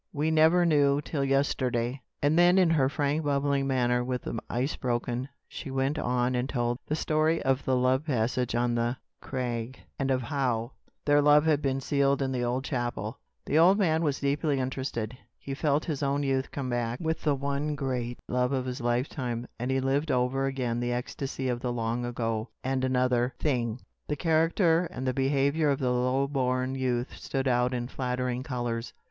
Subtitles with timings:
[0.13, 4.71] We never knew till yesterday." And then, in her frank bubbling manner, with the ice
[4.71, 8.97] thus broken, she went on and told the story of the love passage on the
[9.21, 10.71] crag; and of how
[11.05, 13.19] their love had been sealed in the old chapel.
[13.45, 15.15] The old man was deeply interested.
[15.37, 19.45] He felt his own youth come back, with the one great love of his lifetime;
[19.59, 22.49] and he lived over again the ecstasy of the long ago.
[22.63, 27.71] And another thing the character and the behavior of the low born youth stood out
[27.71, 28.93] in flattering colors.